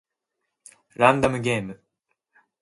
[0.95, 1.83] ランダムゲーム